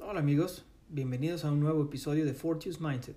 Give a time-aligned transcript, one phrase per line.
[0.00, 3.16] Hola amigos, bienvenidos a un nuevo episodio de Fortune's Mindset,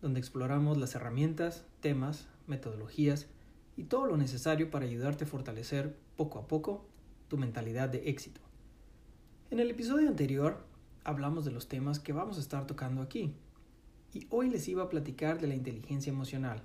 [0.00, 3.26] donde exploramos las herramientas, temas, metodologías
[3.76, 6.86] y todo lo necesario para ayudarte a fortalecer poco a poco
[7.28, 8.40] tu mentalidad de éxito.
[9.50, 10.64] En el episodio anterior
[11.04, 13.34] hablamos de los temas que vamos a estar tocando aquí,
[14.14, 16.62] y hoy les iba a platicar de la inteligencia emocional,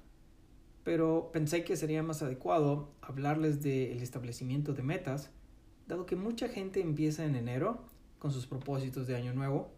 [0.88, 5.32] pero pensé que sería más adecuado hablarles del establecimiento de metas,
[5.86, 7.84] dado que mucha gente empieza en enero
[8.20, 9.70] con sus propósitos de año nuevo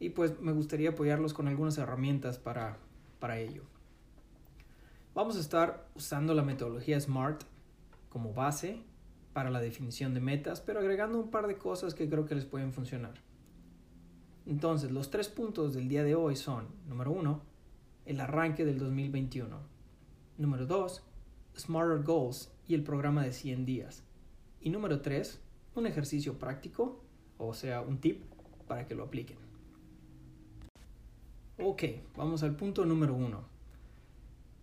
[0.00, 2.78] y pues me gustaría apoyarlos con algunas herramientas para,
[3.20, 3.62] para ello.
[5.14, 7.44] Vamos a estar usando la metodología SMART
[8.08, 8.82] como base
[9.34, 12.44] para la definición de metas, pero agregando un par de cosas que creo que les
[12.44, 13.14] pueden funcionar.
[14.46, 17.42] Entonces, los tres puntos del día de hoy son, número uno,
[18.04, 19.75] el arranque del 2021.
[20.38, 21.02] Número 2,
[21.56, 24.04] Smarter Goals y el programa de 100 días.
[24.60, 25.40] Y número 3,
[25.76, 27.02] un ejercicio práctico,
[27.38, 28.22] o sea, un tip
[28.68, 29.38] para que lo apliquen.
[31.58, 31.84] Ok,
[32.16, 33.44] vamos al punto número 1,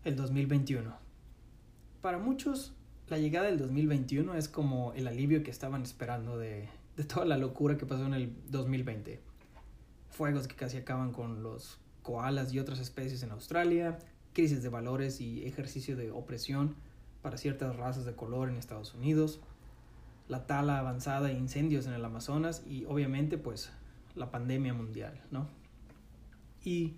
[0.03, 0.95] el 2021.
[2.02, 2.75] Para muchos,
[3.08, 7.37] la llegada del 2021 es como el alivio que estaban esperando de, de toda la
[7.37, 9.19] locura que pasó en el 2020.
[10.09, 13.97] Fuegos que casi acaban con los koalas y otras especies en Australia,
[14.34, 16.76] crisis de valores y ejercicio de opresión
[17.22, 19.39] para ciertas razas de color en Estados Unidos,
[20.28, 23.72] la tala avanzada e incendios en el Amazonas y obviamente pues
[24.16, 25.48] la pandemia mundial, ¿no?
[26.64, 26.95] Y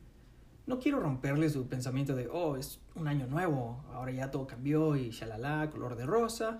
[0.67, 4.95] no quiero romperle su pensamiento de, oh, es un año nuevo, ahora ya todo cambió
[4.95, 6.59] y shalala, color de rosa,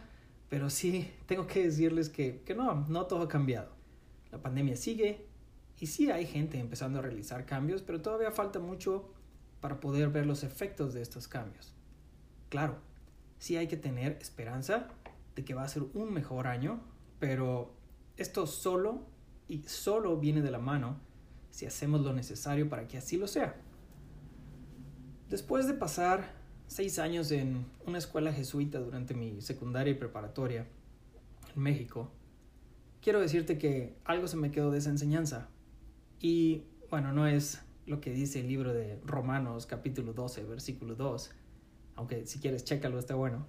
[0.50, 3.70] pero sí tengo que decirles que, que no, no todo ha cambiado.
[4.32, 5.26] La pandemia sigue
[5.80, 9.10] y sí hay gente empezando a realizar cambios, pero todavía falta mucho
[9.62, 11.74] para poder ver los efectos de estos cambios.
[12.50, 12.78] Claro,
[13.40, 14.88] sí hay que tener esperanza
[15.36, 16.80] de que va a ser un mejor año,
[17.20, 17.74] pero
[18.18, 19.06] esto solo
[19.48, 21.00] y solo viene de la mano
[21.52, 23.56] si hacemos lo necesario para que así lo sea.
[25.30, 26.34] Después de pasar
[26.68, 30.68] seis años en una escuela jesuita durante mi secundaria y preparatoria
[31.56, 32.12] en México,
[33.02, 35.50] quiero decirte que algo se me quedó de esa enseñanza.
[36.20, 41.32] Y bueno, no es lo que dice el libro de Romanos capítulo 12, versículo 2,
[41.96, 43.46] aunque si quieres chécalo, está bueno.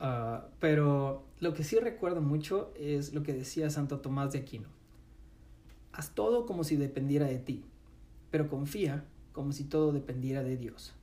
[0.00, 4.68] Uh, pero lo que sí recuerdo mucho es lo que decía Santo Tomás de Aquino.
[5.92, 7.64] Haz todo como si dependiera de ti,
[8.30, 10.94] pero confía como si todo dependiera de Dios.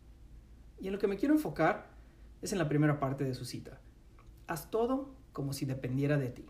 [0.79, 1.89] Y en lo que me quiero enfocar
[2.41, 3.79] es en la primera parte de su cita.
[4.47, 6.45] Haz todo como si dependiera de ti.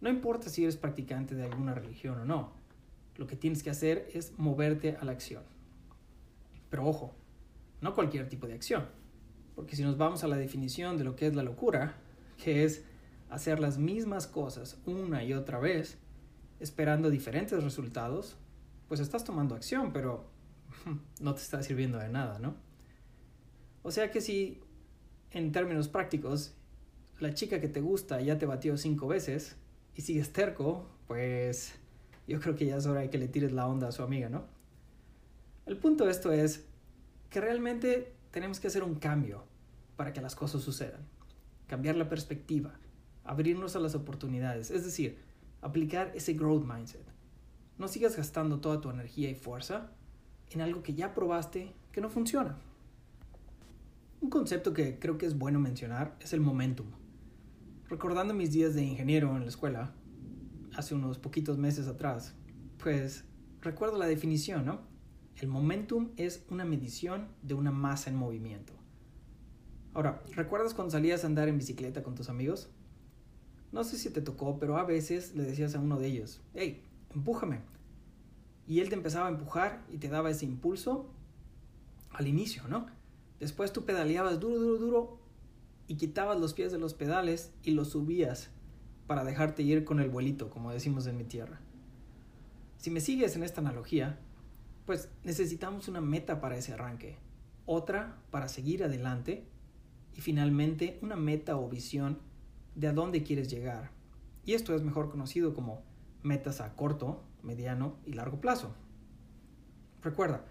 [0.00, 2.52] No importa si eres practicante de alguna religión o no,
[3.16, 5.42] lo que tienes que hacer es moverte a la acción.
[6.70, 7.14] Pero ojo,
[7.80, 8.86] no cualquier tipo de acción.
[9.54, 11.96] Porque si nos vamos a la definición de lo que es la locura,
[12.42, 12.84] que es
[13.28, 15.98] hacer las mismas cosas una y otra vez,
[16.60, 18.36] esperando diferentes resultados,
[18.88, 20.24] pues estás tomando acción, pero
[21.20, 22.54] no te está sirviendo de nada, ¿no?
[23.82, 24.60] O sea que si,
[25.30, 26.54] en términos prácticos,
[27.18, 29.56] la chica que te gusta ya te batió cinco veces
[29.94, 31.74] y sigues terco, pues
[32.26, 34.28] yo creo que ya es hora de que le tires la onda a su amiga,
[34.28, 34.44] ¿no?
[35.66, 36.64] El punto de esto es
[37.30, 39.44] que realmente tenemos que hacer un cambio
[39.96, 41.00] para que las cosas sucedan.
[41.66, 42.74] Cambiar la perspectiva,
[43.24, 45.18] abrirnos a las oportunidades, es decir,
[45.60, 47.04] aplicar ese growth mindset.
[47.78, 49.90] No sigas gastando toda tu energía y fuerza
[50.50, 52.58] en algo que ya probaste que no funciona.
[54.20, 56.86] Un concepto que creo que es bueno mencionar es el momentum.
[57.88, 59.92] Recordando mis días de ingeniero en la escuela,
[60.76, 62.34] hace unos poquitos meses atrás,
[62.78, 63.24] pues
[63.60, 64.80] recuerdo la definición, ¿no?
[65.36, 68.72] El momentum es una medición de una masa en movimiento.
[69.94, 72.70] Ahora, ¿recuerdas cuando salías a andar en bicicleta con tus amigos?
[73.72, 76.82] No sé si te tocó, pero a veces le decías a uno de ellos, hey,
[77.14, 77.60] empújame.
[78.66, 81.10] Y él te empezaba a empujar y te daba ese impulso
[82.10, 82.86] al inicio, ¿no?
[83.40, 85.18] Después tú pedaleabas duro, duro, duro
[85.88, 88.50] y quitabas los pies de los pedales y los subías
[89.06, 91.60] para dejarte ir con el vuelito, como decimos en mi tierra.
[92.78, 94.18] Si me sigues en esta analogía,
[94.86, 97.16] pues necesitamos una meta para ese arranque,
[97.66, 99.46] otra para seguir adelante
[100.16, 102.18] y finalmente una meta o visión
[102.74, 103.90] de a dónde quieres llegar.
[104.44, 105.82] Y esto es mejor conocido como
[106.22, 108.74] metas a corto, mediano y largo plazo.
[110.02, 110.44] Recuerda,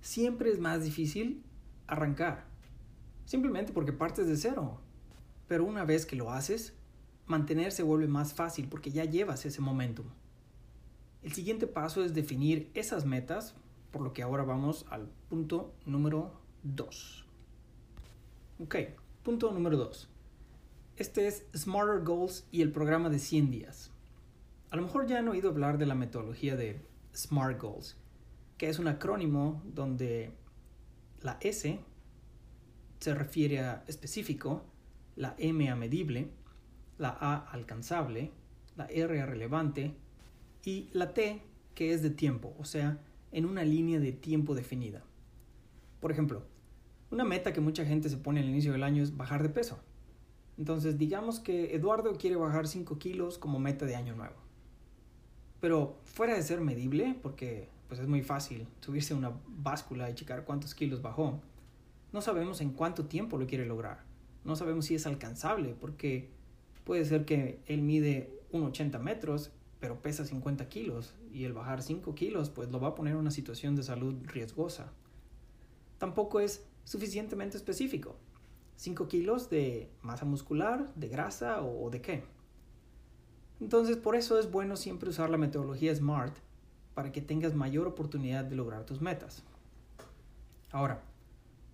[0.00, 1.42] siempre es más difícil
[1.86, 2.44] arrancar,
[3.24, 4.80] simplemente porque partes de cero.
[5.48, 6.74] Pero una vez que lo haces,
[7.32, 10.06] mantener se vuelve más fácil porque ya llevas ese momentum.
[11.22, 13.54] El siguiente paso es definir esas metas,
[13.90, 16.32] por lo que ahora vamos al punto número
[16.62, 17.26] 2.
[18.60, 18.76] Ok,
[19.22, 20.08] punto número 2.
[20.96, 23.90] Este es Smarter Goals y el programa de 100 días.
[24.70, 26.80] A lo mejor ya han oído hablar de la metodología de
[27.14, 27.96] SMART Goals,
[28.58, 30.32] que es un acrónimo donde
[31.22, 31.80] la S
[33.00, 34.64] se refiere a específico,
[35.16, 36.30] la M a medible,
[36.98, 38.30] la A alcanzable,
[38.76, 39.94] la R relevante
[40.64, 41.42] y la T
[41.74, 42.98] que es de tiempo, o sea,
[43.30, 45.02] en una línea de tiempo definida.
[46.00, 46.42] Por ejemplo,
[47.10, 49.78] una meta que mucha gente se pone al inicio del año es bajar de peso.
[50.58, 54.36] Entonces, digamos que Eduardo quiere bajar 5 kilos como meta de año nuevo.
[55.60, 60.14] Pero fuera de ser medible, porque pues es muy fácil subirse a una báscula y
[60.14, 61.40] checar cuántos kilos bajó,
[62.12, 64.04] no sabemos en cuánto tiempo lo quiere lograr.
[64.44, 66.30] No sabemos si es alcanzable, porque
[66.84, 69.50] puede ser que él mide 1,80 metros,
[69.80, 73.20] pero pesa 50 kilos, y el bajar 5 kilos pues lo va a poner en
[73.20, 74.92] una situación de salud riesgosa.
[75.98, 78.16] Tampoco es suficientemente específico.
[78.76, 82.24] 5 kilos de masa muscular, de grasa o, de qué.
[83.60, 86.36] Entonces por eso es bueno siempre usar la metodología SMART
[86.94, 89.42] para que tengas mayor oportunidad de lograr tus metas.
[90.70, 91.02] Ahora,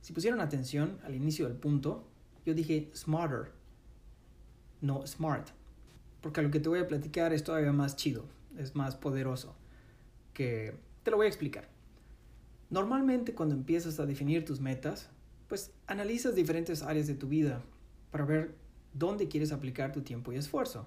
[0.00, 2.04] si pusieron atención al inicio del punto,
[2.44, 3.52] yo dije smarter,
[4.80, 5.48] no smart,
[6.20, 8.24] porque lo que te voy a platicar es todavía más chido,
[8.56, 9.54] es más poderoso,
[10.32, 11.68] que te lo voy a explicar.
[12.70, 15.10] Normalmente cuando empiezas a definir tus metas,
[15.48, 17.62] pues analizas diferentes áreas de tu vida
[18.10, 18.54] para ver
[18.92, 20.86] dónde quieres aplicar tu tiempo y esfuerzo.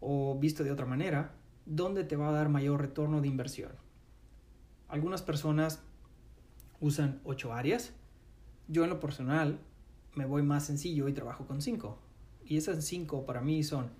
[0.00, 1.34] O visto de otra manera,
[1.66, 3.72] dónde te va a dar mayor retorno de inversión.
[4.88, 5.82] Algunas personas
[6.80, 7.92] usan ocho áreas.
[8.68, 9.60] Yo en lo personal
[10.14, 11.98] me voy más sencillo y trabajo con cinco.
[12.46, 13.90] Y esas cinco para mí son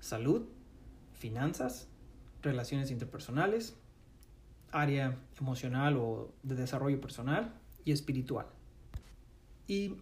[0.00, 0.46] salud,
[1.12, 1.88] finanzas,
[2.42, 3.76] relaciones interpersonales,
[4.70, 7.54] área emocional o de desarrollo personal
[7.84, 8.46] y espiritual.
[9.66, 9.96] Y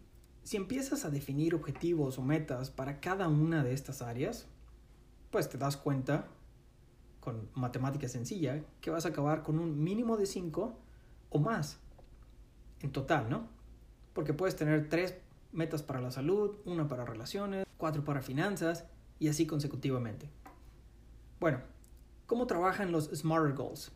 [0.44, 4.46] si empiezas a definir objetivos o metas para cada una de estas áreas,
[5.30, 6.28] pues te das cuenta,
[7.20, 10.78] con matemática sencilla, que vas a acabar con un mínimo de 5
[11.30, 11.80] o más
[12.80, 13.48] en total, ¿no?
[14.12, 15.16] Porque puedes tener tres
[15.52, 18.86] metas para la salud, una para relaciones, cuatro para finanzas
[19.18, 20.28] y así consecutivamente.
[21.40, 21.60] Bueno,
[22.26, 23.92] ¿cómo trabajan los Smarter Goals?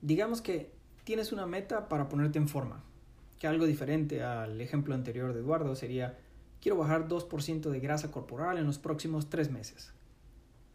[0.00, 0.72] Digamos que
[1.04, 2.82] tienes una meta para ponerte en forma,
[3.38, 6.18] que algo diferente al ejemplo anterior de Eduardo sería,
[6.60, 9.92] quiero bajar 2% de grasa corporal en los próximos tres meses.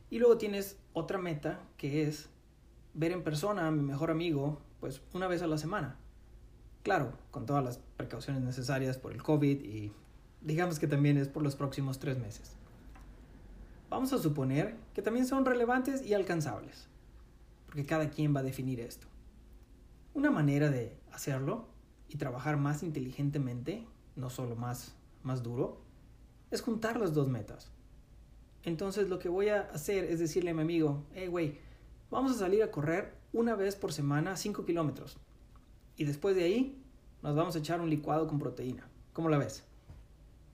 [0.09, 2.29] Y luego tienes otra meta que es
[2.93, 5.97] ver en persona a mi mejor amigo pues una vez a la semana.
[6.83, 9.93] Claro, con todas las precauciones necesarias por el COVID y
[10.41, 12.51] digamos que también es por los próximos tres meses.
[13.89, 16.87] Vamos a suponer que también son relevantes y alcanzables,
[17.67, 19.07] porque cada quien va a definir esto.
[20.13, 21.67] Una manera de hacerlo
[22.09, 23.87] y trabajar más inteligentemente,
[24.17, 24.93] no solo más,
[25.23, 25.79] más duro,
[26.51, 27.71] es juntar las dos metas.
[28.63, 31.59] Entonces lo que voy a hacer es decirle a mi amigo, hey güey,
[32.11, 35.17] vamos a salir a correr una vez por semana 5 kilómetros.
[35.95, 36.83] Y después de ahí
[37.21, 38.87] nos vamos a echar un licuado con proteína.
[39.13, 39.63] ¿Cómo la ves?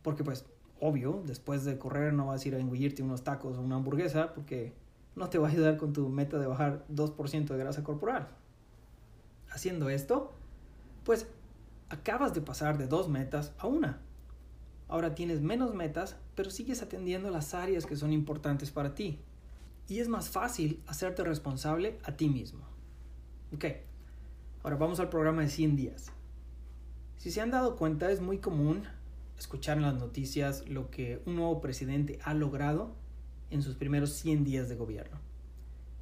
[0.02, 0.46] Porque pues,
[0.80, 4.34] obvio, después de correr no vas a ir a engullirte unos tacos o una hamburguesa
[4.34, 4.74] porque
[5.16, 8.28] no te va a ayudar con tu meta de bajar 2% de grasa corporal.
[9.50, 10.34] Haciendo esto,
[11.04, 11.28] pues
[11.90, 14.00] acabas de pasar de dos metas a una.
[14.88, 19.20] Ahora tienes menos metas, pero sigues atendiendo las áreas que son importantes para ti.
[19.88, 22.62] Y es más fácil hacerte responsable a ti mismo.
[23.54, 23.66] Ok,
[24.64, 26.12] ahora vamos al programa de 100 días.
[27.18, 28.84] Si se han dado cuenta, es muy común
[29.38, 32.96] escuchar en las noticias lo que un nuevo presidente ha logrado
[33.50, 35.20] en sus primeros 100 días de gobierno.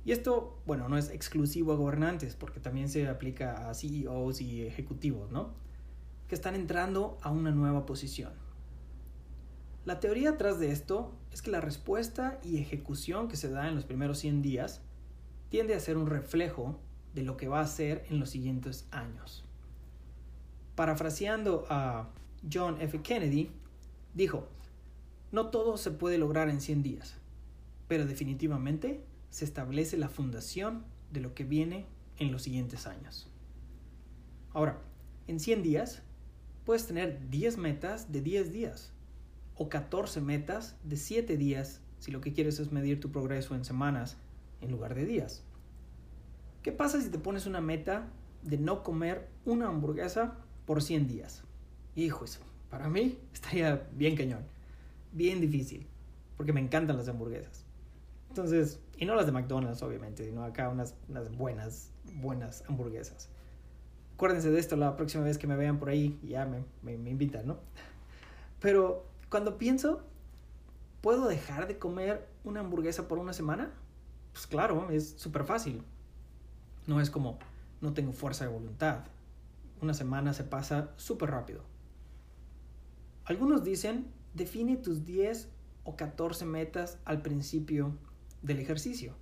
[0.06, 4.64] Y esto, bueno, no es exclusivo a gobernantes, porque también se aplica a CEOs y
[4.64, 5.54] ejecutivos, ¿no?
[6.28, 8.32] Que están entrando a una nueva posición.
[9.86, 13.76] La teoría atrás de esto es que la respuesta y ejecución que se da en
[13.76, 14.82] los primeros 100 días
[15.50, 16.80] tiende a ser un reflejo
[17.18, 19.44] de lo que va a ser en los siguientes años.
[20.76, 22.10] Parafraseando a
[22.54, 23.02] John F.
[23.02, 23.50] Kennedy,
[24.14, 24.48] dijo,
[25.32, 27.16] no todo se puede lograr en 100 días,
[27.88, 31.88] pero definitivamente se establece la fundación de lo que viene
[32.20, 33.28] en los siguientes años.
[34.54, 34.80] Ahora,
[35.26, 36.04] en 100 días
[36.66, 38.94] puedes tener 10 metas de 10 días
[39.56, 43.66] o 14 metas de 7 días si lo que quieres es medir tu progreso en
[43.66, 44.18] semanas
[44.62, 45.47] en lugar de días.
[46.68, 48.10] ¿Qué pasa si te pones una meta
[48.42, 51.46] de no comer una hamburguesa por 100 días?
[51.96, 54.44] Hijo, eso para mí estaría bien cañón,
[55.14, 55.88] bien difícil,
[56.36, 57.64] porque me encantan las hamburguesas.
[58.28, 63.30] Entonces, y no las de McDonald's, obviamente, sino acá unas, unas buenas, buenas hamburguesas.
[64.16, 66.66] Acuérdense de esto la próxima vez que me vean por ahí, ya me,
[66.98, 67.60] me, invitan, ¿no?
[68.60, 70.04] Pero cuando pienso
[71.00, 73.72] ¿Puedo dejar de comer una hamburguesa por una semana?
[74.34, 75.82] Pues claro, es súper fácil.
[76.88, 77.38] No es como
[77.82, 79.06] no tengo fuerza de voluntad.
[79.82, 81.62] Una semana se pasa súper rápido.
[83.26, 85.50] Algunos dicen, define tus 10
[85.84, 87.94] o 14 metas al principio
[88.42, 89.14] del ejercicio.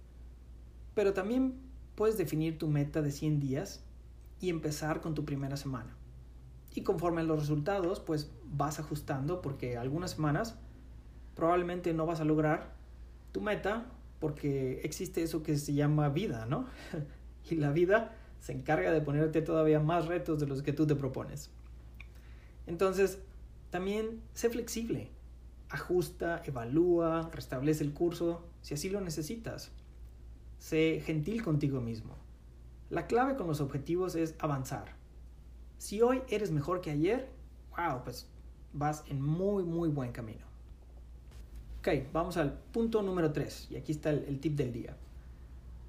[0.93, 1.59] Pero también
[1.95, 3.83] puedes definir tu meta de 100 días
[4.39, 5.95] y empezar con tu primera semana.
[6.73, 10.57] Y conforme a los resultados, pues vas ajustando porque algunas semanas
[11.35, 12.73] probablemente no vas a lograr
[13.31, 16.67] tu meta porque existe eso que se llama vida, ¿no?
[17.49, 20.95] y la vida se encarga de ponerte todavía más retos de los que tú te
[20.95, 21.49] propones.
[22.67, 23.19] Entonces,
[23.69, 25.09] también sé flexible.
[25.69, 29.71] Ajusta, evalúa, restablece el curso si así lo necesitas.
[30.59, 32.15] Sé gentil contigo mismo.
[32.89, 34.95] La clave con los objetivos es avanzar.
[35.77, 37.29] Si hoy eres mejor que ayer,
[37.75, 38.27] wow, pues
[38.73, 40.45] vas en muy, muy buen camino.
[41.79, 44.97] Ok, vamos al punto número 3 y aquí está el, el tip del día.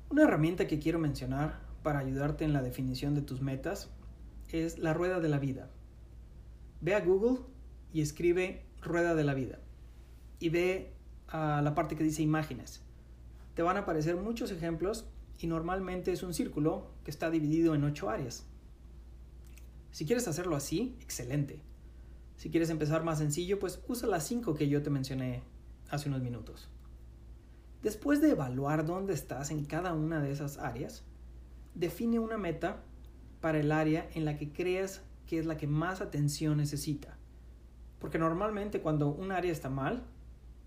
[0.08, 3.90] Una herramienta que quiero mencionar para ayudarte en la definición de tus metas
[4.48, 5.68] es la rueda de la vida.
[6.80, 7.40] Ve a Google
[7.92, 9.58] y escribe rueda de la vida
[10.38, 10.92] y ve
[11.26, 12.82] a la parte que dice imágenes.
[13.54, 15.06] Te van a aparecer muchos ejemplos
[15.40, 18.46] y normalmente es un círculo que está dividido en ocho áreas.
[19.90, 21.62] Si quieres hacerlo así, excelente.
[22.36, 25.42] Si quieres empezar más sencillo, pues usa las cinco que yo te mencioné
[25.90, 26.68] hace unos minutos.
[27.83, 31.04] Después de evaluar dónde estás en cada una de esas áreas,
[31.75, 32.83] define una meta
[33.40, 37.16] para el área en la que creas que es la que más atención necesita.
[37.99, 40.04] Porque normalmente cuando un área está mal,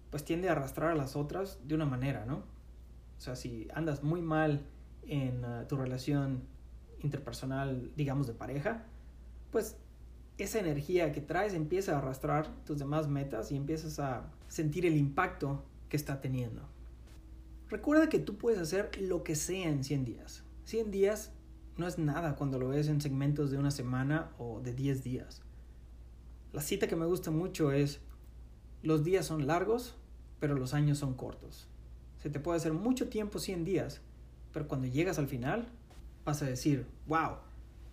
[0.10, 2.38] pues tiende a arrastrar a las otras de una manera, ¿no?
[3.18, 4.66] O sea, si andas muy mal
[5.04, 6.44] en uh, tu relación
[7.02, 8.84] interpersonal, digamos, de pareja,
[9.52, 9.78] pues
[10.38, 14.96] esa energía que traes empieza a arrastrar tus demás metas y empiezas a sentir el
[14.96, 16.62] impacto que está teniendo.
[17.70, 20.44] Recuerda que tú puedes hacer lo que sea en 100 días.
[20.66, 21.32] 100 días
[21.78, 25.44] no es nada cuando lo ves en segmentos de una semana o de 10 días.
[26.52, 28.00] La cita que me gusta mucho es,
[28.82, 29.96] los días son largos,
[30.40, 31.68] pero los años son cortos.
[32.18, 34.02] Se te puede hacer mucho tiempo 100 días,
[34.52, 35.68] pero cuando llegas al final
[36.26, 37.38] vas a decir, wow,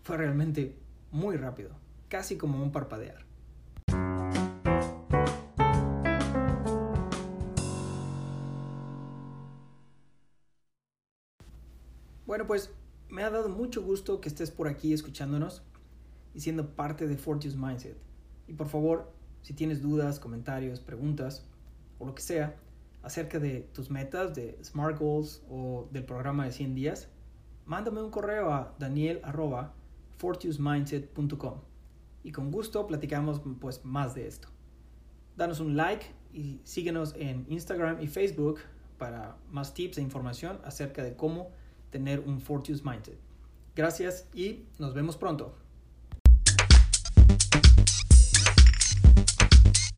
[0.02, 0.74] fue realmente
[1.12, 1.70] muy rápido,
[2.08, 3.26] casi como un parpadear.
[12.36, 12.70] Bueno, pues
[13.08, 15.62] me ha dado mucho gusto que estés por aquí escuchándonos
[16.34, 17.96] y siendo parte de Fortius Mindset.
[18.46, 21.46] Y por favor, si tienes dudas, comentarios, preguntas
[21.98, 22.54] o lo que sea
[23.02, 27.08] acerca de tus metas, de Smart Goals o del programa de 100 días,
[27.64, 29.22] mándame un correo a daniel
[30.18, 31.60] fortiusmindset.com
[32.22, 34.48] y con gusto platicamos pues más de esto.
[35.38, 38.58] Danos un like y síguenos en Instagram y Facebook
[38.98, 41.50] para más tips e información acerca de cómo
[41.90, 43.18] tener un Fortius Mindset.
[43.74, 45.54] Gracias y nos vemos pronto.